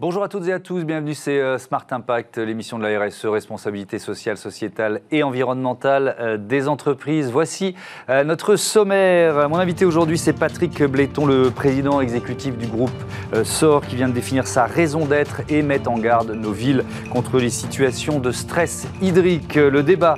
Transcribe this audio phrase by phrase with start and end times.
[0.00, 3.26] Bonjour à toutes et à tous, bienvenue, c'est euh, Smart Impact, l'émission de la RSE,
[3.26, 7.32] responsabilité sociale, sociétale et environnementale euh, des entreprises.
[7.32, 7.74] Voici
[8.08, 9.48] euh, notre sommaire.
[9.48, 12.92] Mon invité aujourd'hui, c'est Patrick Bléton, le président exécutif du groupe
[13.42, 17.40] SOR, qui vient de définir sa raison d'être et mettre en garde nos villes contre
[17.40, 19.56] les situations de stress hydrique.
[19.56, 20.14] Le débat,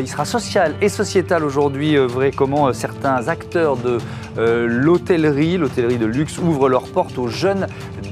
[0.00, 3.98] il sera social et sociétal aujourd'hui, vrai comment certains acteurs de
[4.36, 7.66] l'hôtellerie, l'hôtellerie de luxe, ouvrent leurs portes aux jeunes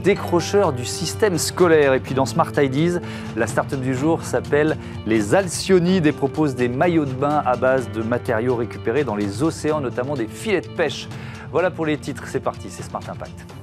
[0.05, 1.95] décrocheurs du système scolaire.
[1.95, 2.99] Et puis dans Smart Ideas,
[3.37, 4.77] la start-up du jour s'appelle
[5.07, 9.43] les Alcyonides et propose des maillots de bain à base de matériaux récupérés dans les
[9.43, 11.09] océans, notamment des filets de pêche.
[11.53, 13.58] Voilà pour les titres, c'est parti, c'est Smart Impact.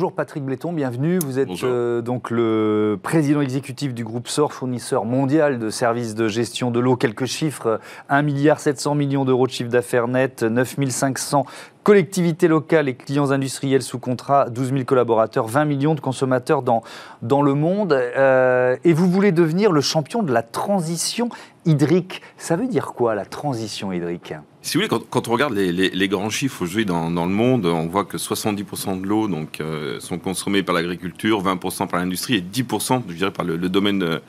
[0.00, 1.18] Bonjour Patrick Bléton, bienvenue.
[1.22, 6.26] Vous êtes euh, donc le président exécutif du groupe SOR, fournisseur mondial de services de
[6.26, 6.96] gestion de l'eau.
[6.96, 11.44] Quelques chiffres 1 milliard 700 millions d'euros de chiffre d'affaires net, 9500
[11.82, 16.82] collectivités locales et clients industriels sous contrat, 12 000 collaborateurs, 20 millions de consommateurs dans,
[17.20, 17.92] dans le monde.
[17.92, 21.28] Euh, et vous voulez devenir le champion de la transition
[21.66, 22.22] hydrique.
[22.38, 24.32] Ça veut dire quoi la transition hydrique?
[24.62, 27.86] Si vous voulez, quand, on regarde les, grands chiffres aujourd'hui dans, dans, le monde, on
[27.86, 32.40] voit que 70% de l'eau donc euh, sont consommés par l'agriculture, 20% par l'industrie et
[32.42, 34.20] 10% je dirais par le, domaine,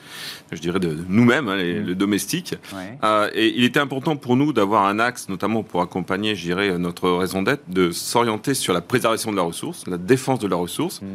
[0.52, 1.86] je dirais de nous-mêmes, hein, mmh.
[1.86, 2.56] le domestique.
[3.04, 6.78] Euh, et il était important pour nous d'avoir un axe, notamment pour accompagner, je dirais,
[6.78, 10.56] notre raison d'être, de s'orienter sur la préservation de la ressource, la défense de la
[10.56, 11.02] ressource.
[11.02, 11.06] Mmh.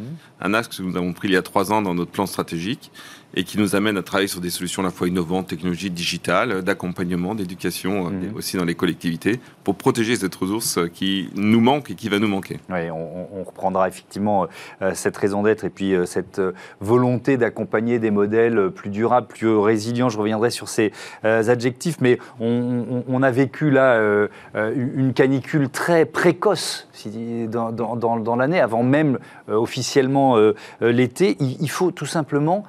[0.41, 2.91] Un axe que nous avons pris il y a trois ans dans notre plan stratégique
[3.35, 6.63] et qui nous amène à travailler sur des solutions à la fois innovantes, technologiques, digitales,
[6.63, 8.35] d'accompagnement, d'éducation, euh, mhm.
[8.35, 9.06] aussi dans les collectivités,
[9.63, 12.59] pour protéger cette ressource qui nous manque et qui va nous manquer.
[12.69, 14.47] Oui, on, reprendra effectivement
[14.81, 16.41] euh, cette raison d'être et puis euh, cette
[16.81, 20.09] volonté d'accompagner des modèles plus durables, plus résilients.
[20.09, 20.91] Je reviendrai sur ces
[21.23, 23.99] adjectifs, mais on, a vécu là
[24.55, 26.87] une canicule très précoce
[27.49, 30.37] dans, dans l'année, avant même officiellement
[30.81, 31.37] l'été.
[31.39, 32.63] il faut tout simplement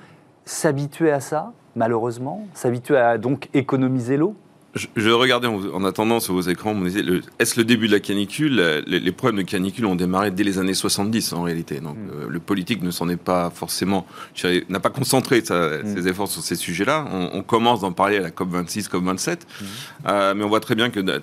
[0.48, 4.34] s'habituer à ça, malheureusement, s'habituer à donc économiser l'eau
[4.75, 7.03] je, regardais en, attendant sur vos écrans, on disait,
[7.39, 10.75] est-ce le début de la canicule les, problèmes de canicule ont démarré dès les années
[10.75, 11.81] 70 en réalité.
[11.81, 12.11] Donc hmm.
[12.12, 14.07] euh, le politique ne s'en est pas forcément,
[14.69, 15.97] n'a pas concentré hmm.
[15.97, 17.07] ses efforts sur ces sujets-là.
[17.11, 19.65] On, commence d'en parler à la COP 26, COP 27, hmm.
[20.07, 21.23] euh, mais on voit très bien que de,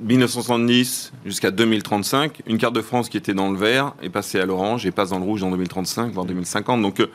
[0.00, 4.46] 1970 jusqu'à 2035, une carte de France qui était dans le vert est passée à
[4.46, 6.80] l'orange et passe dans le rouge en 2035, voire 2050.
[6.80, 7.06] Donc euh,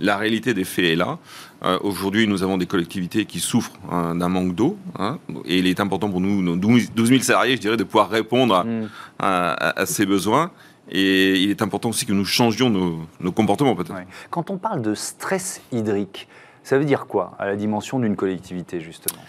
[0.00, 1.18] la réalité des faits est là.
[1.64, 4.76] Euh, aujourd'hui, nous avons des collectivités qui souffrent hein, d'un manque d'eau.
[4.98, 8.10] Hein, et il est important pour nous, nos 12 000 salariés, je dirais, de pouvoir
[8.10, 8.88] répondre mm.
[9.20, 10.50] à, ces besoins.
[10.90, 13.94] Et il est important aussi que nous changions nos, comportements, peut-être.
[14.30, 16.28] Quand on parle de stress hydrique,
[16.64, 19.22] ça veut dire quoi à la dimension d'une collectivité, justement?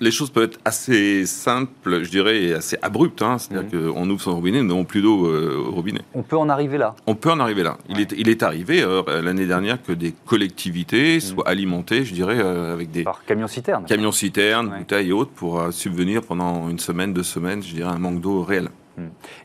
[0.00, 3.22] Les choses peuvent être assez simples, je dirais, et assez abruptes.
[3.22, 3.38] Hein.
[3.38, 3.92] C'est-à-dire mmh.
[3.92, 6.00] qu'on ouvre son robinet, nous n'avons plus d'eau euh, au robinet.
[6.14, 7.78] On peut en arriver là On peut en arriver là.
[7.88, 11.20] Il, est, il est arrivé euh, l'année dernière que des collectivités mmh.
[11.20, 13.04] soient alimentées, je dirais, euh, avec des...
[13.04, 17.90] Par camions-citernes Camions-citernes, bouteilles et autres, pour subvenir pendant une semaine, deux semaines, je dirais,
[17.90, 18.68] un manque d'eau réel.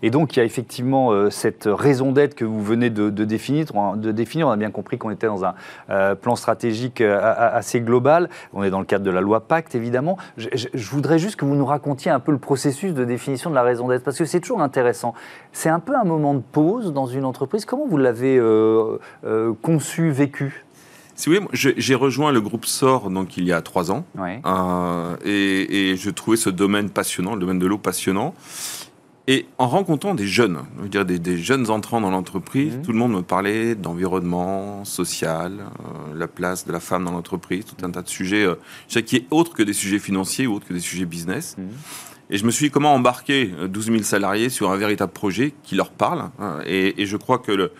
[0.01, 3.66] Et donc, il y a effectivement euh, cette raison d'être que vous venez de, définir,
[3.95, 4.47] de, définir.
[4.47, 5.56] On a bien compris qu'on était dans un
[5.89, 8.29] euh, plan stratégique euh, assez global.
[8.53, 10.17] On est dans le cadre de la loi Pacte, évidemment.
[10.38, 13.63] Je, voudrais juste que vous nous racontiez un peu le processus de définition de la
[13.63, 15.13] raison d'être, parce que c'est toujours intéressant.
[15.51, 17.66] C'est un peu un moment de pause dans une entreprise.
[17.66, 18.41] Comment vous l'avez
[19.62, 20.66] conçu, vécu?
[21.16, 24.03] Si voulez, j'ai rejoint le groupe SOR donc il y a trois ans,
[25.23, 28.33] et, et, je trouvais ce domaine passionnant, le domaine de l'eau passionnant.
[29.28, 32.81] Et en rencontrant des jeunes, je veux dire des, jeunes entrants dans l'entreprise, mmh.
[32.84, 37.66] tout le monde me parlait d'environnement, social, euh, la place de la femme dans l'entreprise,
[37.66, 40.68] tout un tas de sujets euh, qui est autre que des sujets financiers ou autre
[40.68, 41.56] que des sujets business.
[41.58, 41.63] Mmh.
[42.30, 45.53] Et je me suis dit comment embarquer 12 euh, 000 salariés sur un véritable projet
[45.63, 46.30] qui leur parle.
[46.40, 46.59] Hein.
[46.66, 47.72] et, et, je crois que le,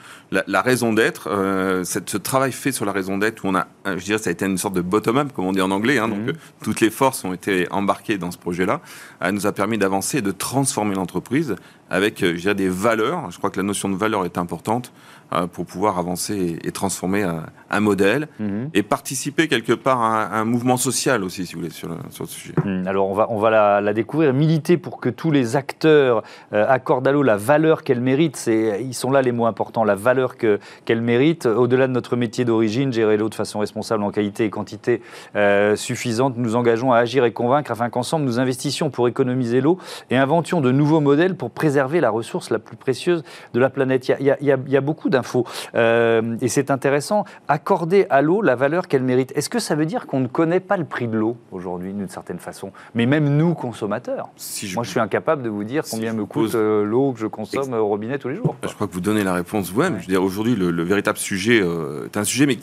[0.48, 3.98] la, raison d'être, euh, ce travail fait sur la raison d'être, où on a, euh,
[3.98, 5.98] je dirais, ça a été une sorte de bottom-up, comme on dit en anglais.
[5.98, 6.34] Hein, Donc mhm.
[6.64, 8.82] toutes les forces ont été embarquées dans ce projet-là.
[9.20, 11.56] Elle nous a permis d'avancer et de transformer l'entreprise
[11.90, 13.32] avec, je dirais, des valeurs.
[13.32, 14.92] Je crois que la notion de valeur est importante.
[15.34, 18.70] Euh, pour pouvoir avancer et, transformer un, modèle mhm.
[18.76, 22.28] et participer quelque part à un, mouvement social aussi, si vous voulez, sur, le, sur
[22.28, 22.54] ce sujet.
[22.64, 26.22] Hmm, alors on va, on va la, découvrir, militer pour que tous les acteurs
[26.54, 28.48] euh, accordent à l'eau la valeur qu'elle mérite.
[28.48, 31.46] Ils sont là les mots importants, la valeur valeur qu'elle mérite.
[31.46, 35.02] Au-delà de notre métier d'origine, gérer l'eau de façon responsable en qualité et quantité
[35.36, 39.78] euh, suffisante, nous engageons à agir et convaincre afin qu'ensemble nous investissions pour économiser l'eau
[40.10, 43.24] et inventions de nouveaux modèles pour préserver la ressource la plus précieuse
[43.54, 44.08] de la planète.
[44.20, 45.46] Il y a, beaucoup d'infos
[45.76, 47.26] euh, et c'est intéressant.
[47.48, 49.32] Accorder à l'eau la valeur qu'elle mérite.
[49.36, 52.10] Est-ce que ça veut dire qu'on ne connaît pas le prix de l'eau aujourd'hui d'une
[52.10, 52.72] certaine façon?
[52.94, 54.30] Mais même nous, consommateurs.
[54.76, 57.74] Moi, je suis incapable de vous dire combien me coûte euh, l'eau que je consomme
[57.74, 58.56] au robinet tous les jours.
[58.64, 60.00] Je crois que vous donnez la réponse vous-même.
[60.06, 62.60] Je veux dire, aujourd'hui, le, véritable sujet euh, est un sujet, mais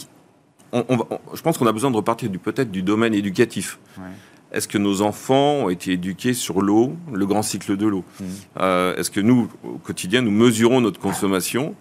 [0.72, 3.80] je pense qu'on a besoin de repartir du peut-être du domaine éducatif.
[4.52, 8.04] Est-ce que nos enfants ont été éduqués sur l'eau, le grand cycle de l'eau?
[8.20, 8.24] Mmh.
[8.60, 11.74] euh, Est-ce que nous, au quotidien, nous mesurons notre consommation?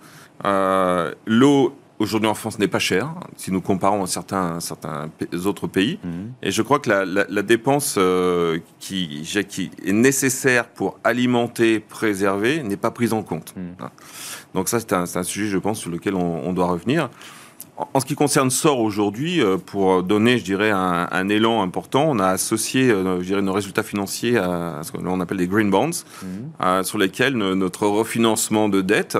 [0.43, 5.09] L'eau aujourd'hui en France n'est pas cher, si nous comparons à certains, certains
[5.45, 5.99] autres pays.
[6.03, 6.33] Mhm.
[6.41, 12.77] Et je crois que la, dépense euh, qui, qui, est nécessaire pour alimenter, préserver, n'est
[12.77, 13.53] pas prise en compte.
[13.55, 13.75] Mhm.
[13.79, 13.91] Hein.
[14.53, 17.09] Donc ça, c'est un, un, sujet, je pense, sur lequel on, doit revenir.
[17.93, 22.19] En, ce qui concerne SOR aujourd'hui, euh, pour donner, je dirais, un, élan important, on
[22.19, 25.91] a associé, euh, je dirais, nos résultats financiers à ce qu'on appelle les green bonds,
[26.23, 26.83] mhm.
[26.83, 29.17] sur lesquels notre refinancement de dette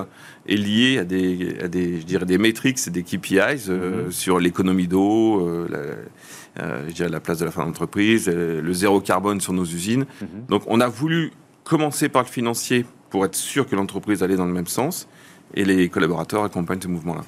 [0.48, 4.12] est lié à des, à des, je dirais, des métriques et des KPIs euh, mhm.
[4.12, 9.42] sur l'économie d'eau, euh, la, euh, la place de la fin d'entreprise, le zéro carbone
[9.42, 10.06] sur nos usines.
[10.22, 10.46] Mhm.
[10.50, 11.32] Donc on a voulu
[11.64, 15.08] commencer par le financier pour être sûr que l'entreprise allait dans le même sens
[15.54, 17.22] et les collaborateurs accompagnent ce mouvement-là.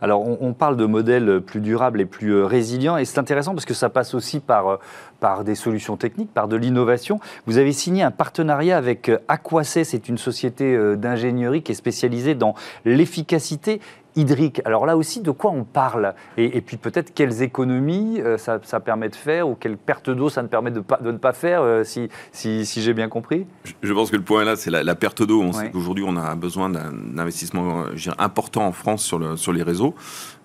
[0.00, 3.64] Alors, on, parle de modèles plus durables et plus euh, résilients, et c'est intéressant parce
[3.64, 4.76] que ça passe aussi par, euh,
[5.20, 7.20] par des solutions techniques, par de l'innovation.
[7.46, 12.34] Vous avez signé un partenariat avec euh, Aquacé, c'est une société d'ingénierie qui est spécialisée
[12.34, 12.54] dans
[12.84, 13.80] l'efficacité
[14.16, 14.60] hydrique.
[14.64, 16.14] Alors là aussi, de quoi on parle?
[16.36, 20.42] Et, puis peut-être quelles économies euh, ça, permet de faire ou quelles pertes d'eau ça
[20.42, 23.46] ne permet de, pas, de ne pas faire, euh, si, si, j'ai bien compris?
[23.82, 25.42] Je, pense que le point là, c'est la, perte d'eau.
[25.42, 29.52] On sait qu'aujourd'hui, on a besoin d'un investissement euh, important en France sur, le, sur
[29.52, 29.94] les réseaux,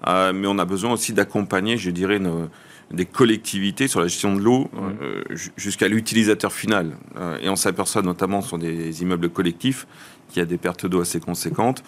[0.07, 2.19] mais on a besoin aussi d'accompagner, je dirais,
[2.91, 4.69] des collectivités sur la gestion de l'eau
[5.57, 6.93] jusqu'à l'utilisateur final.
[7.41, 9.87] et on s'aperçoit notamment sur des immeubles collectifs
[10.29, 11.83] qu'il y a des pertes d'eau assez conséquentes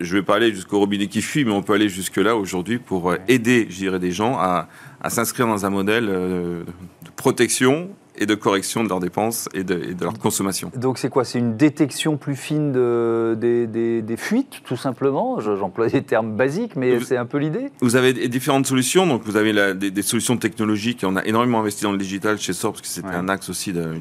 [0.00, 3.10] je vais pas aller jusqu'au robinet qui fuit, mais on peut aller jusque-là aujourd'hui pour
[3.10, 4.68] euh, aider, je dirais, des gens à,
[5.00, 6.64] à s'inscrire dans un modèle euh,
[7.04, 10.70] de protection et de correction de leurs dépenses et de, leur consommation.
[10.76, 11.24] Donc c'est quoi?
[11.24, 15.40] C'est une détection plus fine de, des, fuites, tout simplement?
[15.40, 17.70] J'emploie des termes basiques, mais c'est un peu l'idée?
[17.80, 19.06] Vous avez différentes solutions.
[19.06, 21.04] Donc vous avez des, solutions technologiques.
[21.04, 23.72] On a énormément investi dans le digital chez SOR, parce que c'était un axe aussi.
[23.72, 23.94] De,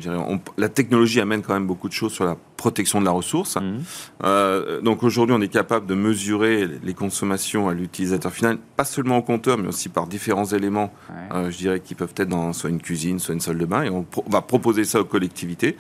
[0.58, 3.56] la technologie amène quand même beaucoup de choses sur la protection de la ressource.
[3.56, 3.84] Mhm.
[4.24, 9.18] Euh, donc aujourd'hui, on est capable de mesurer les consommations à l'utilisateur final, pas seulement
[9.18, 10.92] au compteur, mais aussi par différents éléments,
[11.34, 13.84] euh, je dirais, qui peuvent être dans soit une cuisine, soit une salle de bain.
[13.84, 15.76] Et on va proposer ça aux collectivités.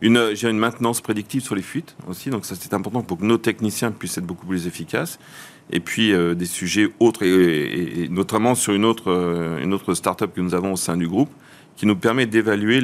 [0.00, 3.38] J'ai une maintenance prédictive sur les fuites aussi, donc ça c'est important pour que nos
[3.38, 5.18] techniciens puissent être beaucoup plus efficaces.
[5.70, 10.32] Et puis euh, des sujets autres, et, notamment sur une autre, euh, une autre start-up
[10.34, 11.30] que nous avons au sein du groupe,
[11.78, 12.80] qui nous permet d'évaluer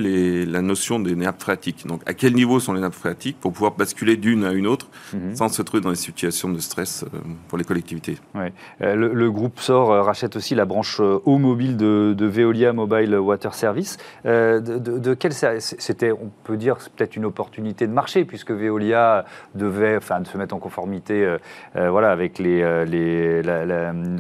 [0.47, 1.85] la notion des nappes phréatiques.
[1.85, 4.87] Donc, à quel niveau sont les nappes phréatiques pour pouvoir basculer d'une à une autre
[5.13, 5.35] mhm.
[5.35, 7.19] sans se trouver dans des situations de stress euh,
[7.49, 8.19] pour les collectivités.
[8.37, 8.53] Ouais.
[8.83, 13.53] Euh, le, groupe SOR euh, rachète aussi la branche eau mobile de, Veolia Mobile Water
[13.55, 13.97] Service.
[14.25, 19.25] de, de, quel c'était, on peut dire, peut-être une opportunité de marché puisque Veolia
[19.57, 21.37] devait, enfin, de se mettre en conformité,
[21.75, 23.43] voilà, avec les, les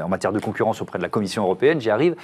[0.02, 1.80] en matière de concurrence auprès de la Commission européenne.
[1.80, 2.16] J'y arrive.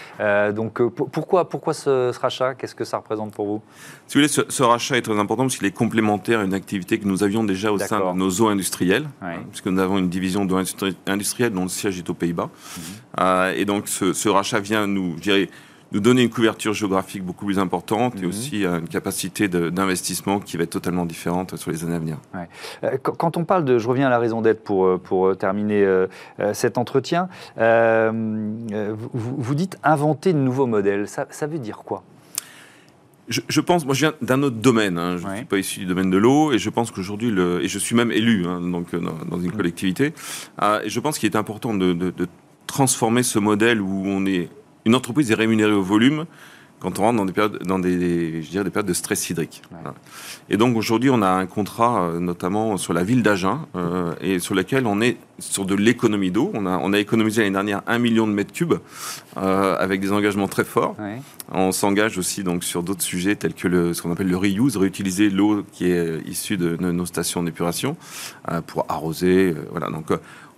[0.52, 2.39] donc, pourquoi, pourquoi ce, ce rachat?
[2.58, 3.62] Qu'est-ce que ça représente pour vous?
[4.06, 6.98] Si vous voulez, ce, rachat est très important parce qu'il est complémentaire à une activité
[6.98, 10.08] que nous avions déjà au sein de nos eaux industrielles, hein, puisque nous avons une
[10.08, 10.56] division d'eau
[11.06, 12.50] industrielle dont le siège est aux Pays-Bas.
[12.50, 12.82] Mhm.
[13.20, 15.50] Euh, et donc, ce, ce, rachat vient nous, je dirais,
[15.92, 18.28] nous donner une couverture géographique beaucoup plus importante et mhm.
[18.28, 22.18] aussi euh, une capacité d'investissement qui va être totalement différente sur les années à venir.
[22.84, 26.06] Euh, quand on parle de, je reviens à la raison d'être pour, pour terminer
[26.52, 32.04] cet entretien, vous, vous, dites inventer de nouveaux modèles, ça, ça veut dire quoi?
[33.30, 35.16] Je, pense, moi je viens d'un autre domaine, hein.
[35.16, 37.28] je ne suis pas issu du domaine de l'eau, et je pense qu'aujourd'hui,
[37.62, 40.12] et je suis même élu hein, donc, dans, une collectivité,
[40.62, 42.28] et je pense qu'il est important de, de,
[42.66, 44.48] transformer ce modèle où on est
[44.84, 46.26] une entreprise est rémunérée au volume
[46.80, 49.62] quand on rentre dans des périodes, dans des, je dirais des périodes de stress hydrique.
[50.48, 54.38] Et donc aujourd'hui, on a un contrat, euh, notamment sur la ville d'Agen, euh, et
[54.38, 56.50] sur lequel on est sur de l'économie d'eau.
[56.54, 58.74] On a, on a économisé l'année dernière un million de mètres cubes
[59.36, 60.96] euh, avec des engagements très forts.
[61.52, 64.76] On s'engage aussi donc sur d'autres sujets tels que le, ce qu'on appelle le reuse,
[64.76, 67.96] réutiliser l'eau qui est issue de, nos stations d'épuration
[68.66, 69.54] pour arroser.
[69.70, 69.88] voilà.
[69.90, 70.08] Donc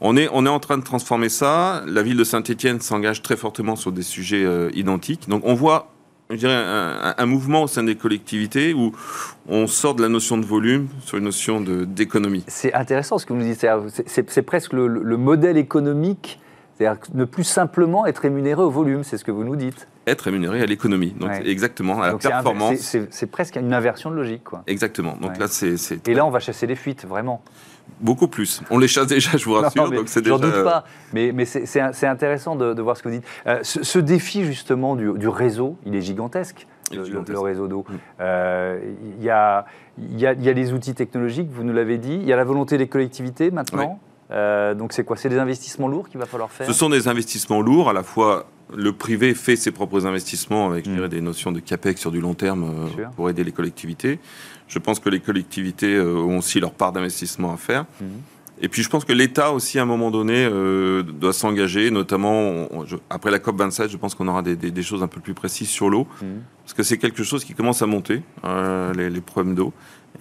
[0.00, 1.82] on est, on est en train de transformer ça.
[1.86, 5.28] La ville de Saint-Étienne s'engage très fortement sur des sujets identiques.
[5.28, 5.91] Donc on voit
[6.32, 8.92] je dirais, un, mouvement au sein des collectivités où
[9.48, 12.44] on sort de la notion de volume sur une notion d'économie.
[12.48, 13.66] C'est intéressant ce que vous nous dites.
[14.06, 16.38] C'est presque le, le modèle économique
[16.74, 19.88] c'est-à-dire ne plus simplement être rémunéré au volume, c'est ce que vous nous dites.
[20.06, 22.96] Être rémunéré à l'économie, donc exactement, à la performance.
[23.10, 24.44] C'est presque une inversion de logique.
[24.44, 24.62] Quoi.
[24.66, 25.16] Exactement.
[25.20, 26.08] Donc là, c'est.
[26.08, 27.42] Et là, on va chasser les fuites, vraiment.
[28.00, 28.62] Beaucoup plus.
[28.70, 29.90] On les chasse déjà, je vous rassure.
[29.90, 30.38] déjà.
[30.38, 30.84] doute pas.
[31.12, 33.26] Mais, mais c'est intéressant de, voir ce que vous dites.
[33.46, 36.66] Euh, ce, défi justement du, réseau, il est gigantesque.
[36.92, 37.86] Le, réseau d'eau.
[37.88, 37.94] Mm.
[38.20, 38.80] Euh,
[39.16, 39.64] il y, a,
[39.98, 42.14] y, a, y, a, les outils technologiques, vous nous l'avez dit.
[42.14, 43.98] Il y a la volonté des collectivités maintenant.
[44.32, 45.16] Euh, donc c'est quoi?
[45.16, 46.66] C'est des investissements lourds qu'il va falloir faire?
[46.66, 47.90] Ce sont des investissements lourds.
[47.90, 51.08] À la fois, le privé fait ses propres investissements avec mm.
[51.08, 54.18] des notions de CAPEX sur du long terme euh, pour aider les collectivités.
[54.68, 57.84] Je pense que les collectivités euh, ont aussi leur part d'investissement à faire.
[58.00, 58.04] Mm.
[58.64, 60.48] Et puis je pense que l'État aussi, à un moment donné,
[61.18, 62.68] doit s'engager, notamment
[63.10, 65.90] après la COP 27, je pense qu'on aura des, choses un peu plus précises sur
[65.90, 66.26] l'eau, mm.
[66.62, 68.22] parce que c'est quelque chose qui commence à monter,
[68.94, 69.72] les, les problèmes d'eau.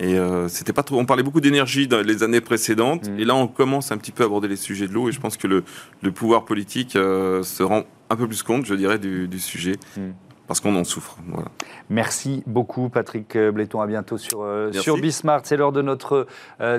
[0.01, 0.99] Et euh, c'était pas trop.
[0.99, 3.19] On parlait beaucoup d'énergie dans les années précédentes, mm.
[3.19, 5.09] et là on commence un petit peu à aborder les sujets de l'eau.
[5.09, 5.63] Et je pense que le,
[6.01, 9.77] le pouvoir politique euh, se rend un peu plus compte, je dirais, du, du sujet.
[9.95, 10.09] Mm.
[10.47, 11.17] Parce qu'on en souffre.
[11.27, 11.47] Voilà.
[11.89, 13.79] Merci beaucoup, Patrick Bléton.
[13.79, 15.41] À bientôt sur, euh, sur Bismart.
[15.45, 16.27] C'est l'heure de notre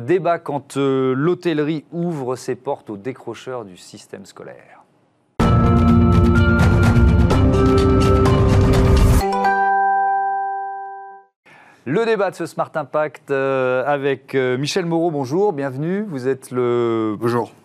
[0.01, 4.82] débat quand l'hôtellerie ouvre ses portes aux décrocheurs du système scolaire.
[11.85, 16.07] Le débat de ce Smart Impact euh, avec euh, Michel Moreau, bonjour, bienvenue.
[16.09, 17.17] Vous êtes le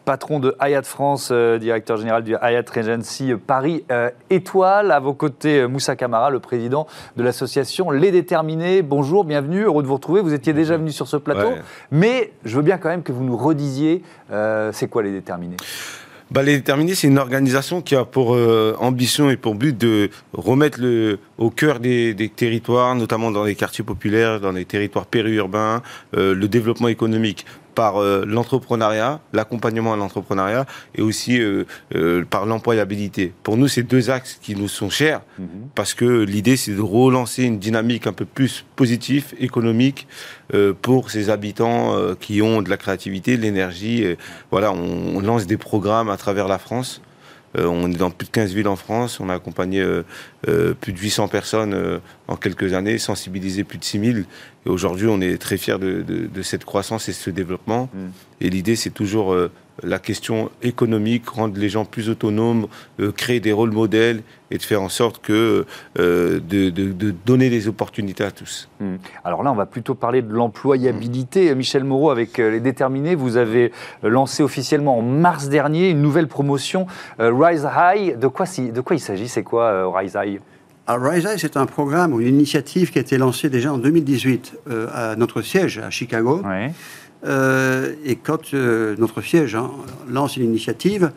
[0.05, 3.85] patron de Hayat France, euh, directeur général du Hayat Regency Paris
[4.31, 4.91] Étoile.
[4.91, 8.81] À vos côtés, Moussa Camara, le président de l'association Les Déterminés.
[8.81, 10.21] Bonjour, bienvenue, heureux de vous retrouver.
[10.21, 11.51] Vous étiez déjà venu sur ce plateau,
[11.91, 14.01] mais je veux bien quand même que vous nous redisiez,
[14.71, 15.57] c'est quoi Les Déterminés?
[16.35, 20.79] Les Déterminés, c'est une organisation qui a pour euh, ambition et pour but de remettre
[21.37, 25.81] au cœur des, des, territoires, notamment dans les quartiers populaires, dans les territoires périurbains,
[26.15, 27.45] euh, le développement économique
[27.77, 30.65] par euh, l'entrepreneuriat, l'accompagnement à l'entrepreneuriat
[30.95, 33.31] et aussi euh, euh, par l'employabilité.
[33.43, 35.47] Pour nous, c'est deux axes qui nous sont chers mhm.
[35.75, 40.07] parce que l'idée, c'est de relancer une dynamique un peu plus positive, économique
[40.81, 44.05] pour ces habitants qui ont de la créativité, de l'énergie.
[44.49, 47.01] voilà, on, lance des programmes à travers la France.
[47.55, 49.19] On est dans plus de 15 villes en France.
[49.19, 49.83] On a accompagné
[50.43, 54.25] plus de 800 personnes en quelques années, sensibilisé plus de 6000.
[54.67, 57.89] Et aujourd'hui, on est très fiers de, cette croissance et de ce développement.
[57.93, 58.07] Mm.
[58.41, 59.49] Et l'idée, c'est toujours euh,
[59.83, 62.67] la question économique, rendre les gens plus autonomes,
[62.99, 65.65] euh, créer des rôles modèles et de faire en sorte que
[65.99, 66.69] euh, de,
[67.25, 68.69] donner des opportunités à tous.
[68.79, 68.95] Mm.
[69.23, 71.53] Alors là, on va plutôt parler de l'employabilité.
[71.53, 71.57] Mm.
[71.57, 73.71] Michel Moreau, avec les Déterminés, vous avez
[74.03, 76.87] lancé officiellement en mars dernier une nouvelle promotion,
[77.19, 78.17] Rise High.
[78.17, 79.27] De quoi, de quoi il s'agit?
[79.27, 80.39] C'est quoi Rise High?
[80.89, 84.53] Alors, Rise c'est un programme ou une initiative qui a été lancée déjà en 2018
[84.69, 86.41] euh, à notre siège à Chicago.
[87.27, 89.71] Euh, et quand euh, notre siège hein,
[90.09, 91.11] lance une initiative,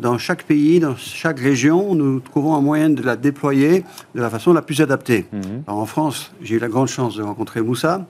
[0.00, 4.30] dans chaque pays, dans chaque région, nous trouvons un moyen de la déployer de la
[4.30, 5.26] façon la plus adaptée.
[5.32, 5.64] Mhm.
[5.66, 8.06] en France, j'ai eu la grande chance de rencontrer Moussa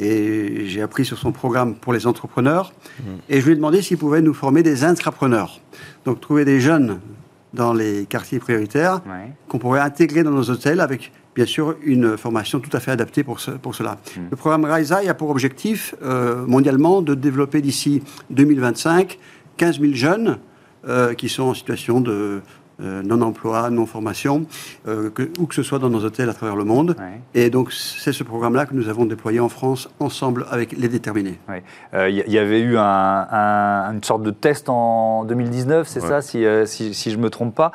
[0.00, 2.72] et j'ai appris sur son programme pour les entrepreneurs.
[3.00, 3.16] Mhm.
[3.28, 5.60] Et je lui ai demandé s'il pouvait nous former des intrapreneurs.
[6.06, 7.00] Donc trouver des jeunes
[7.52, 9.00] dans les quartiers prioritaires
[9.48, 13.24] qu'on pourrait intégrer dans nos hôtels avec bien sûr une formation tout à fait adaptée
[13.24, 13.98] pour, pour cela.
[14.16, 14.22] Hmm.
[14.30, 19.18] Le programme RISA a pour objectif euh, mondialement de développer d'ici 2025
[19.56, 20.38] 15 000 jeunes
[20.86, 22.40] euh, qui sont en situation de
[22.80, 24.46] non-emploi, non-formation,
[24.88, 26.96] euh, où que ce soit dans nos hôtels à travers le monde.
[27.34, 31.38] Et donc, c'est ce programme-là que nous avons déployé en France, ensemble avec les déterminés.
[31.48, 31.62] Il
[31.94, 37.16] euh, y, avait eu une sorte de test en 2019, c'est ça, si, si, je
[37.16, 37.72] ne me trompe pas.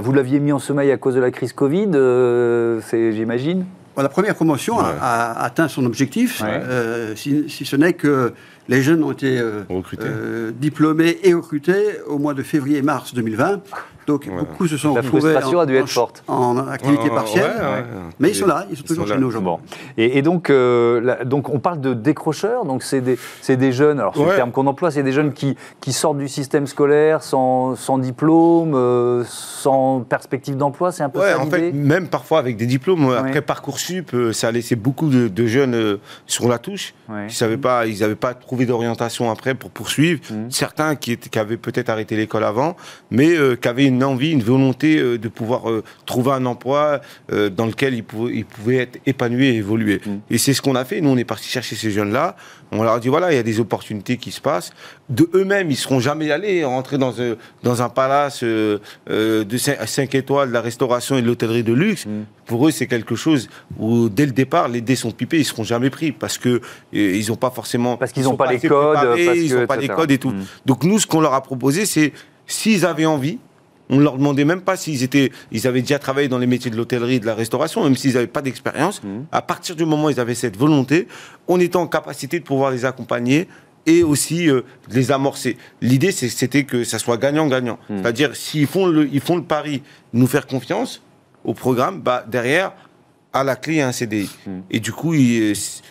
[0.00, 1.90] vous l'aviez mis en sommeil à cause de la crise Covid,
[2.92, 3.64] j'imagine?
[3.96, 6.42] La première promotion a, atteint son objectif,
[7.14, 8.32] si, si, ce n'est que
[8.68, 9.40] les jeunes ont été
[10.58, 13.60] diplômés et recrutés au mois de février-mars 2020.
[14.06, 15.36] Donc beaucoup se sont retrouvés
[16.26, 17.52] en, activité ah, partielle,
[18.18, 19.54] mais ils sont là, ils sont toujours chez nous aujourd'hui.
[19.96, 24.24] Et, donc, euh, donc on parle de décrocheurs, donc c'est des, des, jeunes, alors c'est
[24.24, 27.98] le terme qu'on emploie, c'est des jeunes qui, qui, sortent du système scolaire sans, sans
[27.98, 32.66] diplôme, euh, sans perspective d'emploi, c'est un peu ça en fait, même parfois avec des
[32.66, 36.94] diplômes, après Parcoursup, euh, ça a laissé beaucoup de, jeunes sur la touche,
[37.60, 40.20] pas, ils n'avaient pas trouvé d'orientation après pour poursuivre.
[40.30, 40.50] Mmh.
[40.50, 42.76] Certains qui, qui avaient peut-être arrêté l'école avant,
[43.10, 45.62] mais qui avaient une envie, une volonté de pouvoir
[46.04, 50.02] trouver un emploi dans lequel ils pouvaient, ils pouvaient être épanouis et évoluer.
[50.04, 50.10] Mmh.
[50.28, 51.00] Et c'est ce qu'on a fait.
[51.00, 52.36] Nous, on est parti chercher ces jeunes-là.
[52.72, 54.72] On leur a dit voilà, il y a des opportunités qui se passent.
[55.08, 57.14] De eux-mêmes, ils seront jamais allés rentrer dans,
[57.62, 62.04] dans un palace de 5 étoiles de la restauration et de l'hôtellerie de luxe.
[62.04, 62.10] Mmh.
[62.46, 65.64] Pour eux, c'est quelque chose où, dès le départ, les dés sont pipés, ils seront
[65.64, 66.60] jamais pris parce que
[66.92, 67.96] ils n'ont pas forcément.
[67.96, 69.18] Parce qu'ils n'ont pas, les codes.
[69.18, 70.30] ils n'ont pas les codes et tout.
[70.30, 70.44] Mm.
[70.66, 72.12] Donc nous, ce qu'on leur a proposé, c'est
[72.46, 73.38] s'ils avaient envie,
[73.90, 76.70] on ne leur demandait même pas s'ils étaient, ils avaient déjà travaillé dans les métiers
[76.70, 79.02] de l'hôtellerie, de la restauration, même s'ils n'avaient pas d'expérience.
[79.02, 79.24] Mm.
[79.32, 81.08] À partir du moment où ils avaient cette volonté,
[81.48, 83.48] on était en capacité de pouvoir les accompagner
[83.84, 85.56] et aussi euh, de les amorcer.
[85.80, 87.78] L'idée, c'était que ça soit gagnant-gagnant.
[87.90, 87.98] Mm.
[87.98, 89.82] C'est-à-dire, s'ils font le, ils font le pari,
[90.12, 91.02] nous faire confiance
[91.44, 92.72] au programme, bah, derrière,
[93.32, 94.30] à la clé, un CDI.
[94.70, 95.14] Et du coup,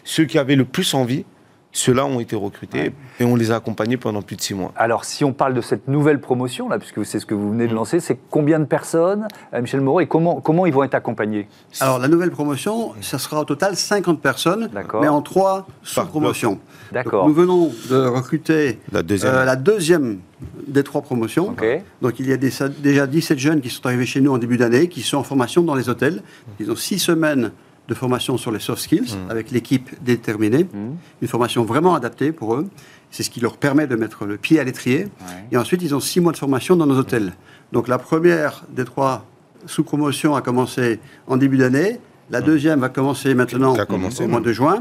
[0.04, 1.26] ceux qui avaient le plus envie,
[1.72, 4.72] ceux-là ont été recrutés et on les a accompagnés pendant plus de six mois.
[4.76, 7.68] Alors, si on parle de cette nouvelle promotion, là, puisque c'est ce que vous venez
[7.68, 10.96] de lancer, c'est combien de personnes, euh, Michel Moreau, et comment, comment ils vont être
[10.96, 11.48] accompagnés?
[11.80, 14.70] Alors, la nouvelle promotion, ça sera au total 50 personnes,
[15.02, 16.60] mais en trois sous-promotions.
[16.92, 17.28] D'accord.
[17.28, 20.20] Nous venons de recruter la deuxième, euh, la deuxième
[20.68, 21.56] des trois promotions.
[22.02, 24.90] Donc, il y a déjà 17 jeunes qui sont arrivés chez nous en début d'année,
[24.90, 26.22] qui sont en formation dans les hôtels.
[26.60, 27.52] Ils ont six semaines
[27.92, 29.30] de formation sur les soft skills mm.
[29.30, 30.96] avec l'équipe déterminée, mm.
[31.22, 32.68] une formation vraiment adaptée pour eux.
[33.12, 35.10] C'est ce qui leur permet de mettre le pied à l'étrier.
[35.52, 37.34] Et ensuite, ils ont six mois de formation dans nos hôtels.
[37.74, 39.26] Donc la première des trois
[39.66, 42.00] sous-promotions a commencé en début d'année.
[42.30, 44.80] La deuxième va commencer maintenant au mois de juin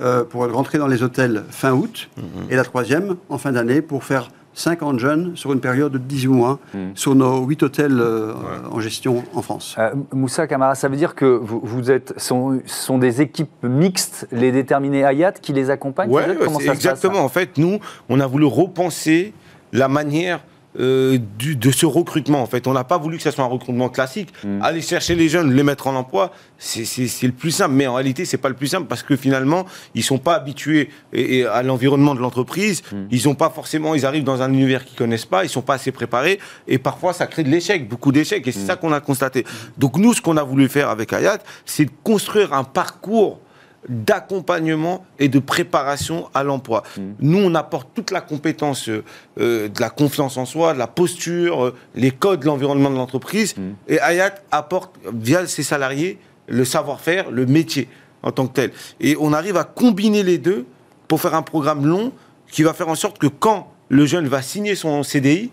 [0.00, 2.08] euh, pour rentrer dans les hôtels fin août.
[2.48, 6.28] Et la troisième en fin d'année pour faire 50 jeunes sur une période de 18
[6.28, 6.78] mois hmm.
[6.94, 8.32] sur nos 8 hôtels euh,
[8.70, 9.76] en gestion en France.
[9.78, 14.26] Euh, Moussa Kamara, ça veut dire que vous, vous êtes, sont, sont, des équipes mixtes,
[14.32, 16.10] les déterminés Hayat, qui les accompagnent?
[16.10, 16.22] Oui,
[16.68, 17.20] exactement.
[17.20, 19.34] en fait, nous, on a voulu repenser
[19.72, 20.40] la manière
[20.78, 22.42] euh, de ce recrutement.
[22.42, 24.32] En fait, on n'a pas voulu que ce soit un recrutement classique.
[24.44, 24.62] Mm.
[24.62, 26.82] Aller chercher les jeunes, les mettre en emploi, c'est
[27.22, 27.74] le plus simple.
[27.74, 29.64] Mais en réalité, c'est pas le plus simple parce que finalement,
[29.94, 32.82] ils sont pas habitués et, à l'environnement de l'entreprise.
[32.92, 32.96] Mm.
[33.10, 35.44] Ils ont pas forcément, ils arrivent dans un univers qu'ils connaissent pas.
[35.44, 38.46] Ils sont pas assez préparés et parfois ça crée de l'échec, beaucoup d'échecs.
[38.46, 38.66] Et c'est mm.
[38.66, 39.44] ça qu'on a constaté.
[39.78, 43.40] Donc nous, ce qu'on a voulu faire avec Ayat, c'est de construire un parcours
[43.88, 46.82] d'accompagnement et de préparation à l'emploi.
[46.96, 47.02] Mm.
[47.20, 49.04] Nous, on apporte toute la compétence euh,
[49.40, 52.96] euh, de la confiance en soi, de la posture, euh, les codes de l'environnement de
[52.96, 53.56] l'entreprise.
[53.56, 53.62] Mm.
[53.88, 57.88] Et Hayat apporte, via ses salariés, le savoir-faire, le métier
[58.22, 58.72] en tant que tel.
[59.00, 60.66] Et on arrive à combiner les deux
[61.08, 62.12] pour faire un programme long
[62.50, 65.50] qui va faire en sorte que quand le jeune va signer son CDI,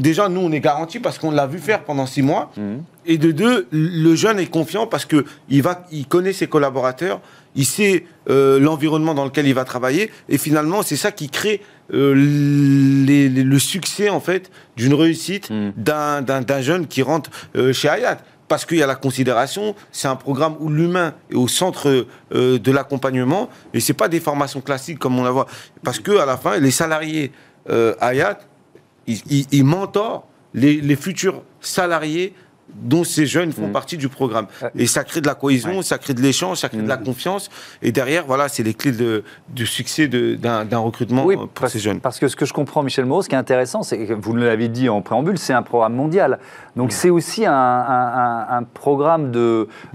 [0.00, 2.50] déjà, nous, on est garanti parce qu'on l'a vu faire pendant six mois.
[2.56, 2.76] Mm.
[3.04, 7.20] Et de deux, le jeune est confiant parce qu'il il connaît ses collaborateurs,
[7.54, 11.60] il sait euh, l'environnement dans lequel il va travailler, et finalement, c'est ça qui crée
[11.92, 15.72] euh, le succès, en fait, d'une réussite hmm.
[15.76, 18.18] d'un jeune qui rentre euh, chez Hayat.
[18.48, 22.70] Parce qu'il y a la considération, c'est un programme où l'humain est au centre de
[22.70, 25.46] l'accompagnement, et c'est pas des formations classiques comme on la voit.
[25.82, 27.32] Parce que à la fin, les salariés
[27.66, 28.40] Hayat,
[29.06, 32.34] ils, mentorent les futurs salariés
[32.74, 33.72] dont ces jeunes font mm.
[33.72, 34.46] partie du programme.
[34.76, 37.04] Et ça crée de la cohésion, ça crée de l'échange, ça crée de la mm.
[37.04, 37.50] confiance.
[37.82, 42.00] Et derrière, voilà, c'est les clés de, du succès d'un recrutement euh, pour ces jeunes.
[42.00, 44.34] Parce que ce que je comprends, Michel Moreau, ce qui est intéressant, c'est que vous
[44.34, 46.38] l'avez dit en préambule, c'est un programme mondial.
[46.76, 46.92] Donc mm.
[46.92, 49.30] c'est aussi un, un, programme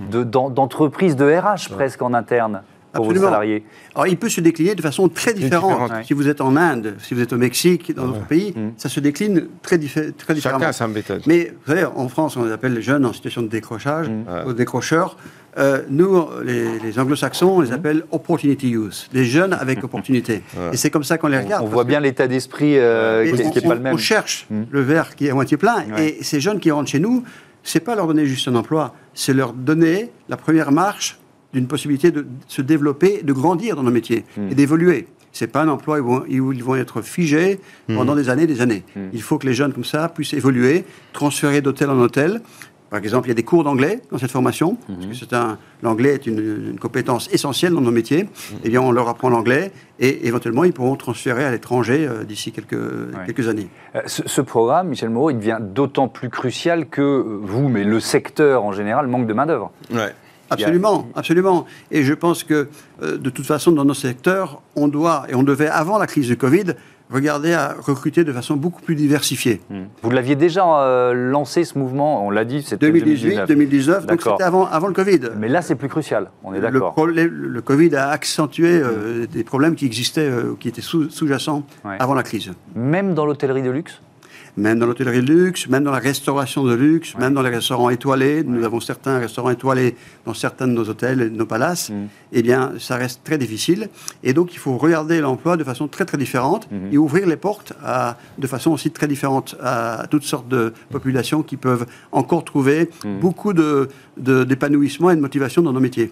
[0.10, 2.62] d'entreprise de, de, de RH presque en interne
[2.94, 3.64] pour vos salariés
[3.96, 5.92] Alors, il peut se décliner de façon très différente.
[6.06, 8.74] Si vous êtes en Inde, si vous êtes au Mexique, dans d'autres pays, mm.
[8.78, 10.60] ça se décline très, très différemment.
[10.60, 11.22] Chacun sa méthode.
[11.26, 14.54] Mais vous savez, en France, on les appelle les jeunes en situation de décrochage, mm.
[14.54, 15.18] décrocheurs.
[15.58, 17.74] Euh, nous, les, anglo-saxons, on les mm.
[17.74, 20.44] appelle opportunity youth, les jeunes avec opportunité.
[20.72, 21.66] Et c'est comme ça qu'on les regarde.
[21.66, 23.94] On, voit bien l'état d'esprit euh, qui n'est pas le même.
[23.94, 25.84] On cherche le verre qui est à moitié plein.
[25.98, 27.24] Et ces jeunes qui rentrent chez nous,
[27.64, 31.20] c'est pas leur donner juste un emploi, c'est leur donner la première marche
[31.58, 34.52] d'une possibilité de se développer, de grandir dans nos métiers hmm.
[34.52, 35.08] et d'évoluer.
[35.34, 37.96] Ce n'est pas un emploi où ils vont être figés hmm.
[37.96, 38.84] pendant des années et des années.
[38.96, 39.10] Hmm.
[39.12, 42.42] Il faut que les jeunes comme ça puissent évoluer, transférer d'hôtel en hôtel.
[42.90, 45.36] Par exemple, il y a des cours d'anglais dans cette formation, parce que
[45.84, 48.30] l'anglais est une, compétence essentielle dans nos métiers.
[48.64, 52.54] Eh bien, on leur apprend l'anglais et éventuellement, ils pourront transférer à l'étranger euh, d'ici
[52.54, 52.80] quelques,
[53.26, 53.68] quelques années.
[53.96, 58.00] Euh, ce, ce, programme, Michel Moreau, il devient d'autant plus crucial que vous, mais le
[58.00, 59.72] secteur en général, manque de main-d'œuvre.
[59.92, 60.14] Ouais.
[60.50, 61.66] Absolument, absolument.
[61.92, 62.68] Et je pense que,
[63.02, 66.28] euh, de toute façon, dans nos secteurs, on doit, et on devait, avant la crise
[66.28, 66.74] du Covid,
[67.10, 69.62] regarder à recruter de façon beaucoup plus diversifiée.
[69.70, 69.86] Hmm.
[70.02, 74.44] Vous l'aviez déjà euh, lancé ce mouvement, on l'a dit, c'était 2018, 2019, donc c'était
[74.44, 75.20] avant, avant le Covid.
[75.38, 76.94] Mais là, c'est plus crucial, on est d'accord.
[77.06, 79.28] Le, le, Covid a accentué euh, hmm.
[79.28, 81.64] des problèmes qui existaient, euh, qui étaient sous-jacents
[82.00, 82.52] avant la crise.
[82.76, 84.02] Même dans l'hôtellerie de luxe?
[84.58, 87.90] Même dans l'hôtellerie de luxe, même dans la restauration de luxe, même dans les restaurants
[87.90, 88.44] étoilés.
[88.44, 91.90] Nous avons certains restaurants étoilés dans certains de nos hôtels, de nos palaces.
[91.90, 92.08] Mm.
[92.34, 93.90] Eh bien, ça reste très difficile.
[94.24, 96.94] Et donc, il faut regarder l'emploi de façon très, très différente mm-hmm.
[96.94, 101.44] et ouvrir les portes à, de façon aussi très différente à, toutes sortes de populations
[101.44, 103.20] qui peuvent encore trouver mm.
[103.20, 106.12] beaucoup de, d'épanouissement et de motivation dans nos métiers.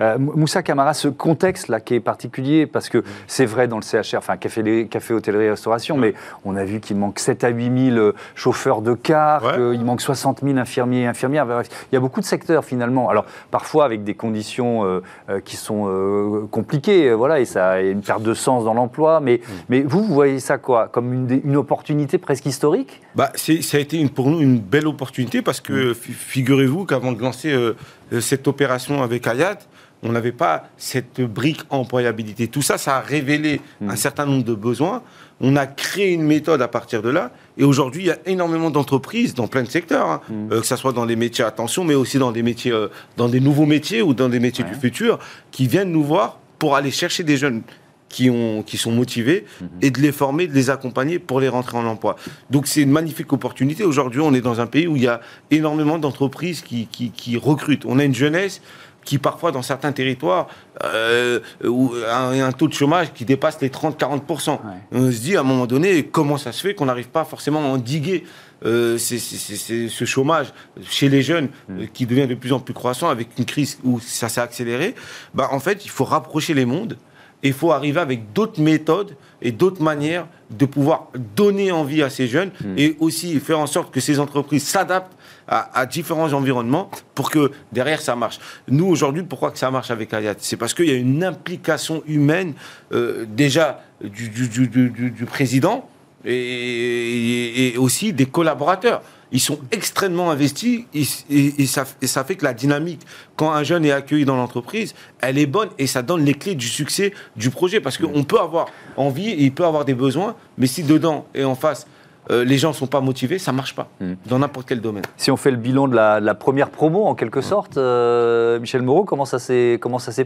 [0.00, 4.18] Euh, Moussa Camara, ce contexte-là qui est particulier, parce que c'est vrai dans le CHR,
[4.18, 7.96] enfin café, café hôtellerie, restauration, mais on a vu qu'il manque 7 à 8 000
[7.96, 11.46] euh, chauffeurs de car, il manque 60 000 infirmiers et infirmières.
[11.92, 13.08] Il y a beaucoup de secteurs finalement.
[13.08, 18.22] Alors parfois avec des conditions euh, qui sont compliquées, voilà, et ça a une perte
[18.22, 19.20] de sens dans l'emploi.
[19.20, 19.52] Mais, mm.
[19.68, 20.88] mais vous, vous voyez ça quoi?
[20.88, 23.00] Comme une, une opportunité presque historique?
[23.14, 25.94] Bah, Ça a été une, pour nous une belle opportunité parce que mm.
[25.94, 27.74] figurez-vous qu'avant de lancer euh,
[28.12, 29.58] euh, cette opération avec Ayat,
[30.02, 32.48] on n'avait pas cette brique employabilité.
[32.48, 33.90] Tout ça, ça a révélé mm.
[33.90, 35.02] un certain nombre de besoins.
[35.40, 37.32] On a créé une méthode à partir de là.
[37.58, 40.20] Et aujourd'hui, il y a énormément d'entreprises dans plein de secteurs, hein.
[40.28, 40.52] mm.
[40.52, 42.74] euh, que ce soit dans les métiers attention, mais aussi dans des métiers,
[43.16, 45.18] dans des nouveaux métiers ou dans des métiers du futur,
[45.50, 47.62] qui viennent nous voir pour aller chercher des jeunes
[48.10, 49.68] qui, ont, qui sont motivés mhm.
[49.80, 52.16] et de les former, de les accompagner pour les rentrer en emploi.
[52.50, 53.84] Donc c'est une magnifique opportunité.
[53.84, 55.20] Aujourd'hui, on est dans un pays où il y a
[55.50, 57.86] énormément d'entreprises qui, qui, recrutent.
[57.86, 58.60] On a une jeunesse
[59.04, 60.48] qui parfois dans certains territoires
[60.84, 64.58] euh, où un, un, taux de chômage qui dépasse les 30-40%.
[64.92, 67.60] On se dit à un moment donné comment ça se fait qu'on n'arrive pas forcément
[67.60, 68.24] à endiguer
[68.66, 70.48] euh, ce chômage
[70.82, 71.80] chez les jeunes mm.
[71.80, 74.94] euh, qui devient de plus en plus croissant avec une crise où ça s'est accéléré?
[75.32, 76.98] Bah, en fait, il faut rapprocher les mondes
[77.42, 82.26] il faut arriver avec d'autres méthodes et d'autres manières de pouvoir donner envie à ces
[82.26, 82.78] jeunes hmm.
[82.78, 85.16] et aussi faire en sorte que ces entreprises s'adaptent
[85.50, 88.38] à, différents environnements pour que derrière ça marche.
[88.68, 92.04] Nous aujourd'hui, pourquoi que ça marche avec Ayat C'est parce qu'il y a une implication
[92.06, 92.54] humaine
[92.92, 95.88] euh, déjà du, du, président
[96.24, 103.00] et, aussi des collaborateurs ils sont extrêmement investis et, ça, ça, fait que la dynamique,
[103.36, 106.54] quand un jeune est accueilli dans l'entreprise, elle est bonne et ça donne les clés
[106.54, 107.80] du succès du projet.
[107.80, 108.66] Parce qu'on peut avoir
[108.96, 111.86] envie et il peut avoir des besoins, mais si dedans et en face,
[112.30, 114.14] euh, les gens ne sont pas motivés, ça ne marche pas, hmm.
[114.26, 115.04] dans n'importe quel domaine.
[115.16, 119.04] Si on fait le bilan de la, première promo, en quelque sorte, euh, Michel Moreau,
[119.04, 119.78] comment ça s'est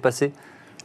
[0.02, 0.32] passé?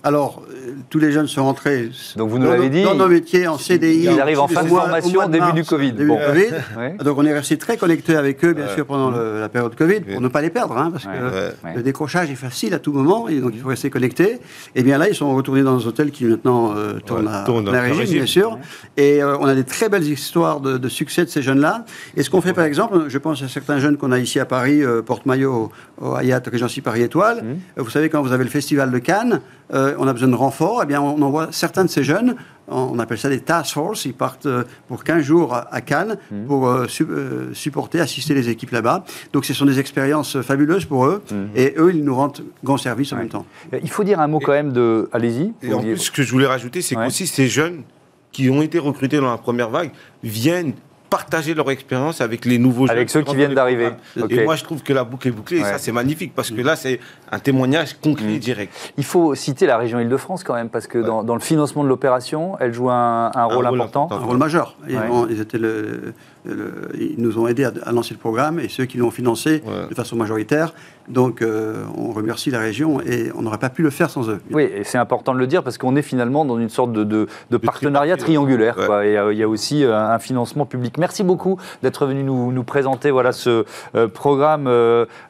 [0.01, 3.47] Alors, euh, tous les jeunes sont rentrés Donc vous nous l'avez dit, dans nos métiers
[3.47, 4.03] en CDI.
[4.03, 5.93] Ils arrivent en fin de formation au début du Covid.
[7.03, 10.21] Donc on est resté très connectés avec eux, bien sûr, pendant la période Covid, pour
[10.21, 13.39] ne pas les perdre, hein, parce que le décrochage est facile à tout moment, et
[13.39, 14.33] donc il faut rester connecté.
[14.33, 14.39] Et
[14.75, 17.81] eh bien là, ils sont retournés dans nos hôtels qui maintenant euh, tournent à, la
[17.81, 18.57] régime, bien sûr.
[18.95, 21.85] Et euh, on a des très belles histoires de, succès de ces jeunes-là.
[22.15, 24.45] Et ce qu'on fait, par exemple, je pense à certains jeunes qu'on a ici à
[24.45, 27.43] Paris, Porte-Maillot, au Hayat Regency Paris Étoile.
[27.43, 27.81] Mmh.
[27.81, 30.81] Vous savez, quand vous avez le Festival de Cannes, euh, on a besoin de renforts,
[30.83, 32.35] eh bien, on envoie certains de ces jeunes,
[32.67, 36.45] on appelle ça des task force, ils partent euh, pour 15 jours à Cannes mmh.
[36.45, 36.87] pour euh,
[37.53, 39.03] supporter, assister les équipes là-bas.
[39.33, 41.35] Donc ce sont des expériences fabuleuses pour eux, mmh.
[41.55, 43.45] et eux, ils nous rendent grand service en même temps.
[43.81, 45.09] Il faut dire un mot quand même de...
[45.11, 45.53] Allez-y.
[45.63, 47.83] Et en plus, ce que je voulais rajouter, c'est qu'aussi ces jeunes
[48.31, 49.91] qui ont été recrutés dans la première vague
[50.23, 50.73] viennent
[51.09, 52.95] partager leur expérience avec les nouveaux jeunes.
[52.95, 53.91] Avec ceux qui viennent d'arriver.
[54.29, 56.61] Et moi, je trouve que la boucle est bouclée, et ça, c'est magnifique, parce que
[56.61, 56.99] là, c'est
[57.31, 58.39] un témoignage concret, mm.
[58.39, 58.93] direct.
[58.97, 62.57] Il faut citer la région Île-de-France quand même, parce que dans, le financement de l'opération,
[62.59, 64.07] elle joue un, rôle important.
[64.11, 64.75] Un rôle majeur.
[64.87, 66.13] Ils, étaient le,
[66.45, 70.15] ils nous ont aidés à, lancer le programme, et ceux qui l'ont financé de façon
[70.15, 70.73] majoritaire
[71.09, 74.39] donc euh, on remercie la région et on n'aurait pas pu le faire sans eux.
[74.51, 77.27] Oui, et c'est important de le dire parce qu'on est finalement dans une sorte de,
[77.57, 78.77] partenariat triangulaire.
[78.79, 80.97] Et euh, il y a aussi euh, un financement public.
[80.97, 83.65] Merci beaucoup d'être venu nous, présenter voilà, ce
[84.13, 84.67] programme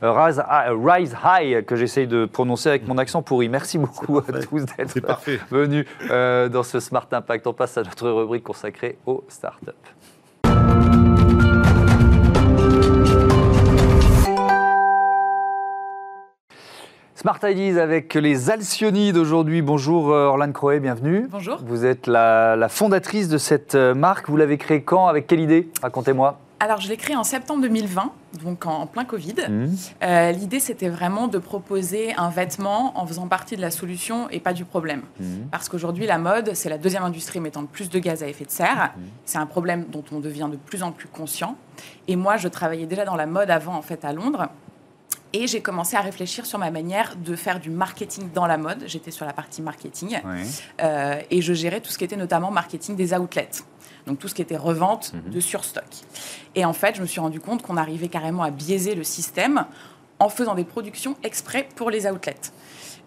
[0.02, 3.48] Rise, Rise, High que j'essaye de prononcer avec mon accent pourri.
[3.48, 5.19] Merci beaucoup à tous d'être
[5.50, 7.48] venus dans ce Smart Impact.
[7.48, 9.72] On passe à notre rubrique consacrée aux startups.
[17.19, 19.62] Smart Ideas avec les Alcyonides aujourd'hui.
[19.62, 21.27] Bonjour euh, Orlane Croé, bienvenue.
[21.29, 21.60] Bonjour.
[21.65, 24.29] Vous êtes la, fondatrice de cette euh, marque.
[24.29, 25.69] Vous l'avez créée quand Avec quelle idée?
[25.82, 26.39] Racontez-moi.
[26.62, 29.36] Alors, je l'ai créée en septembre 2020, donc en, plein Covid.
[29.49, 29.67] Mmh.
[30.01, 34.39] Euh, l'idée, c'était vraiment de proposer un vêtement en faisant partie de la solution et
[34.39, 35.01] pas du problème.
[35.19, 35.25] Mmh.
[35.51, 38.45] Parce qu'aujourd'hui, la mode, c'est la deuxième industrie mettant le plus de gaz à effet
[38.45, 38.93] de serre.
[38.95, 39.01] Mmh.
[39.25, 41.58] C'est un problème dont on devient de plus en plus conscient.
[42.08, 44.47] Et moi, je travaillais déjà dans la mode avant, en fait, à Londres.
[45.34, 48.84] Et j'ai commencé à réfléchir sur ma manière de faire du marketing dans la mode.
[48.88, 50.20] J'étais sur la partie marketing
[50.82, 53.50] euh, et je gérais tout ce qui était notamment marketing des outlets.
[54.08, 55.32] Donc tout ce qui était revente mhm.
[55.32, 55.86] de surstock.
[56.56, 59.65] Et en fait, je me suis rendu compte qu'on arrivait carrément à biaiser le système
[60.19, 62.51] en faisant des productions exprès pour les outlets.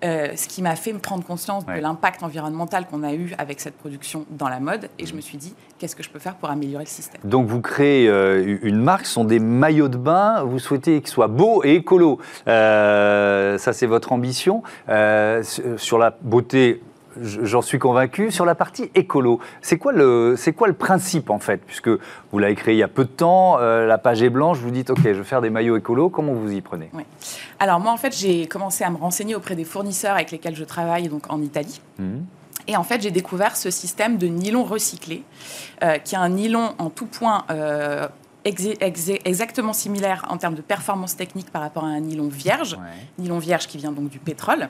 [0.05, 3.61] Euh, ce qui m'a fait me prendre conscience de l'impact environnemental qu'on a eu avec
[3.61, 4.89] cette production dans la mode.
[4.99, 7.21] Et je me suis dit, qu'est-ce que je peux faire pour améliorer le système?
[7.23, 11.11] Donc vous créez euh, une marque, ce sont des maillots de bain, vous souhaitez qu'ils
[11.11, 12.19] soient beaux et écolos.
[12.49, 14.65] Euh, ça, c'est votre ambition.
[14.89, 16.83] sur la beauté,
[17.21, 18.31] j'en suis convaincu.
[18.31, 21.59] Sur la partie écolo, c'est quoi, le, quoi le principe en fait?
[21.67, 24.59] Puisque vous l'avez créé il y a peu de temps, euh, la page est blanche,
[24.59, 26.91] vous dites ok, je vais faire des maillots écolo, comment vous y prenez?
[26.93, 27.05] Oui.
[27.59, 30.65] Alors moi en fait, j'ai commencé à me renseigner auprès des fournisseurs avec lesquels je
[30.65, 31.81] travaille donc en Italie.
[31.99, 32.25] Mhm.
[32.69, 35.25] Et en fait, j'ai découvert ce système de nylon recyclé,
[35.83, 38.07] euh, qui est un nylon en tout point euh,
[38.45, 42.77] exactement similaire en termes de performance technique par rapport à un nylon vierge,
[43.19, 44.69] nylon vierge qui vient donc du pétrole.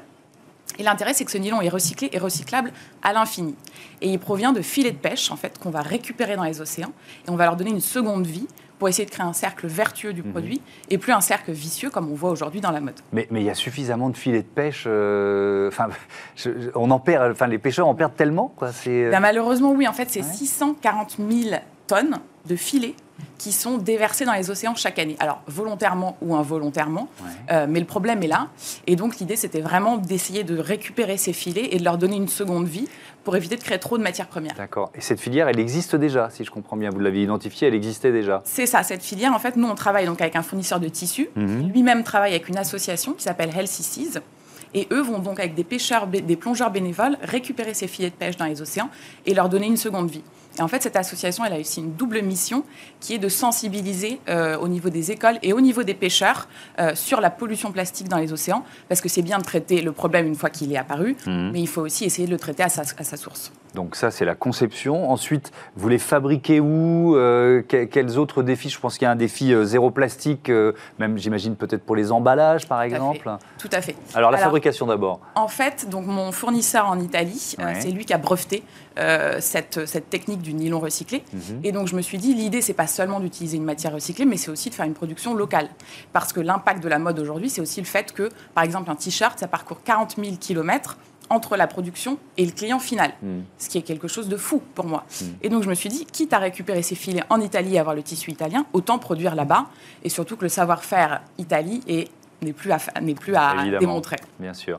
[0.78, 3.54] Et l'intérêt, c'est que ce nylon est recyclé et recyclable à l'infini.
[4.00, 6.92] Et il provient de filets de pêche, en fait, qu'on va récupérer dans les océans.
[7.26, 8.46] Et on va leur donner une seconde vie
[8.82, 10.32] pour essayer de créer un cercle vertueux du mhm.
[10.32, 12.96] produit et plus un cercle vicieux comme on voit aujourd'hui dans la mode.
[13.12, 14.86] Mais il y a suffisamment de filets de pêche.
[14.88, 15.88] Euh, enfin,
[16.74, 17.30] on en perd.
[17.30, 18.52] Enfin, les pêcheurs en perdent tellement.
[18.56, 18.70] Quoi.
[18.88, 19.86] Euh ben, malheureusement, oui.
[19.86, 22.96] En fait, c'est 640 000 tonnes de filets
[23.38, 25.16] qui sont déversés dans les océans chaque année.
[25.18, 27.08] Alors, volontairement ou involontairement,
[27.50, 28.48] euh, mais le problème est là.
[28.86, 32.28] Et donc, l'idée, c'était vraiment d'essayer de récupérer ces filets et de leur donner une
[32.28, 32.88] seconde vie
[33.24, 34.54] pour éviter de créer trop de matières premières.
[34.54, 34.90] D'accord.
[34.94, 36.90] Et cette filière, elle existe déjà, si je comprends bien.
[36.90, 38.42] Vous l'avez identifiée, elle existait déjà.
[38.44, 39.32] C'est ça, cette filière.
[39.32, 41.28] En fait, nous, on travaille donc avec un fournisseur de tissus.
[41.36, 41.70] Mhm.
[41.72, 44.20] Lui-même travaille avec une association qui s'appelle Healthy Seas.
[44.74, 48.36] Et eux vont donc, avec des pêcheurs, des plongeurs bénévoles, récupérer ces filets de pêche
[48.36, 48.88] dans les océans
[49.26, 50.22] et leur donner une seconde vie.
[50.58, 52.64] Et en fait, cette association, elle a aussi une double mission
[53.00, 56.94] qui est de sensibiliser euh, au niveau des écoles et au niveau des pêcheurs euh,
[56.94, 60.26] sur la pollution plastique dans les océans, parce que c'est bien de traiter le problème
[60.26, 61.50] une fois qu'il est apparu, mmh.
[61.52, 63.52] mais il faut aussi essayer de le traiter à sa, à sa source.
[63.74, 65.10] Donc ça, c'est la conception.
[65.10, 68.68] Ensuite, vous les fabriquez où euh, Quels autres défis?
[68.68, 70.50] Je pense qu'il y a un défi zéro plastique,
[70.98, 73.30] même j'imagine peut-être pour les emballages, par exemple.
[73.58, 73.96] Tout à fait.
[74.14, 75.20] Alors la fabrication d'abord.
[75.34, 78.62] En fait, donc mon fournisseur en Italie, c'est lui qui a breveté
[79.40, 81.24] cette, cette technique du nylon recyclé.
[81.32, 81.60] Mhm.
[81.64, 84.36] Et donc je me suis dit, l'idée, c'est pas seulement d'utiliser une matière recyclée, mais
[84.36, 85.68] c'est aussi de faire une production locale.
[86.12, 88.94] Parce que l'impact de la mode aujourd'hui, c'est aussi le fait que, par exemple, un
[88.94, 90.96] t-shirt, ça parcourt 40 000 km
[91.32, 93.44] entre la production et le client final, mhm.
[93.58, 95.04] ce qui est quelque chose de fou pour moi.
[95.20, 95.28] Mhm.
[95.42, 97.96] Et donc je me suis dit, quitte à récupérer ces filets en Italie et avoir
[97.96, 99.66] le tissu italien, autant produire là-bas,
[100.04, 101.82] et surtout que le savoir-faire Italie
[102.42, 102.78] n'est plus à,
[103.18, 104.16] plus à démontrer.
[104.38, 104.78] Bien sûr.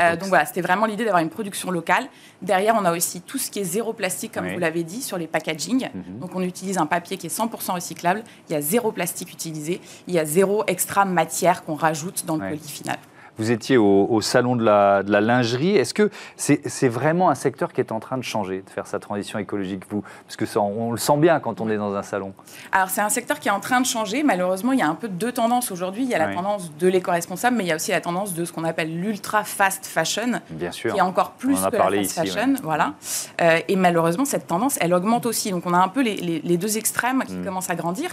[0.00, 2.08] Euh, donc voilà, c'était vraiment l'idée d'avoir une production locale.
[2.40, 5.18] Derrière, on a aussi tout ce qui est zéro plastique, comme vous l'avez dit, sur
[5.18, 5.88] les packaging.
[5.94, 6.18] Mhm.
[6.18, 8.24] Donc on utilise un papier qui est 100% recyclable.
[8.48, 9.80] Il y a zéro plastique utilisé.
[10.08, 12.98] Il y a zéro extra matière qu'on rajoute dans le colis final.
[13.38, 15.76] Vous étiez au, salon de la, lingerie.
[15.76, 18.98] Est-ce que c'est vraiment un secteur qui est en train de changer, de faire sa
[18.98, 20.02] transition écologique, vous?
[20.26, 22.34] Parce que ça, on, le sent bien quand on est dans un salon.
[22.72, 24.22] Alors, c'est un secteur qui est en train de changer.
[24.22, 26.02] Malheureusement, il y a un peu deux tendances aujourd'hui.
[26.02, 28.44] Il y a la tendance de l'éco-responsable, mais il y a aussi la tendance de
[28.44, 30.92] ce qu'on appelle l'ultra fast fashion, bien sûr.
[30.92, 32.54] qui est encore plus que la fast fashion.
[32.62, 32.94] Voilà.
[33.40, 35.50] Euh, et malheureusement, cette tendance, elle augmente aussi.
[35.50, 37.44] Donc, on a un peu les, deux extrêmes qui mm.
[37.44, 38.10] commencent à grandir.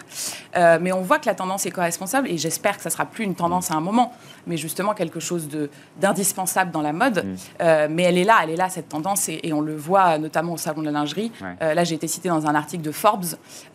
[0.56, 3.36] Euh, mais on voit que la tendance éco-responsable, et j'espère que ça sera plus une
[3.36, 4.14] tendance à un moment,
[4.48, 5.50] mais justement quelque chose
[6.00, 7.26] d'indispensable dans la mode.
[7.26, 7.36] Mm.
[7.62, 10.54] Euh, mais elle est là, elle est là, cette tendance, et, on le voit notamment
[10.54, 11.32] au Salon de la lingerie.
[11.62, 13.26] Euh, là, j'ai été citée dans un article de Forbes,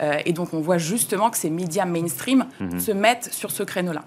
[0.01, 2.79] euh, et donc on voit justement que ces médias mainstream mm-hmm.
[2.79, 4.03] se mettent sur ce créneau-là.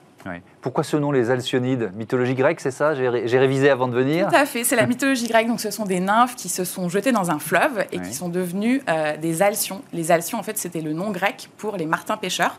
[0.60, 1.90] Pourquoi ce nom, les Alcyonides?
[1.94, 2.94] Mythologie grecque, c'est ça?
[2.94, 5.48] J'ai révisé avant de venir Tout à fait, c'est la mythologie grecque.
[5.48, 8.28] Donc, ce sont des nymphes qui se sont jetées dans un fleuve et qui sont
[8.28, 8.82] devenues
[9.22, 9.80] des alcyons.
[9.94, 12.58] Les alcyons, en fait, c'était le nom grec pour les martins pêcheurs.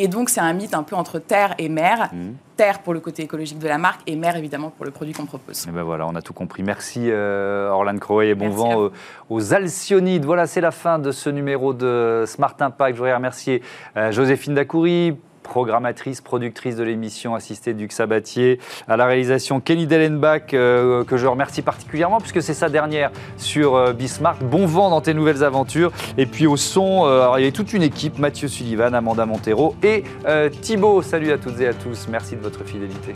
[0.00, 2.08] Et donc, c'est un mythe un peu entre terre et mer.
[2.12, 2.30] Mmh.
[2.56, 5.26] Terre pour le côté écologique de la marque et mer, évidemment, pour le produit qu'on
[5.26, 5.66] propose.
[5.66, 6.62] Et ben voilà, on a tout compris.
[6.62, 8.90] Merci euh, Orlane Croé et bon vent
[9.28, 10.24] aux, Alcyonides.
[10.24, 12.94] Voilà, c'est la fin de ce numéro de Smart Impact.
[12.94, 13.62] Je voudrais remercier
[13.96, 15.16] euh, Joséphine Dacoury
[15.48, 21.26] programmatrice, productrice de l'émission, assistée du Sabatier, à la réalisation Kelly Dellenbach, euh, que je
[21.26, 24.42] remercie particulièrement, puisque c'est sa dernière sur euh, Bismarck.
[24.44, 25.90] Bon vent dans tes nouvelles aventures.
[26.16, 29.74] Et puis au son, euh, il y a toute une équipe, Mathieu Sullivan, Amanda Montero
[29.82, 30.04] et
[30.60, 31.02] Thibaut.
[31.02, 33.14] Salut à toutes et à tous, merci de votre fidélité.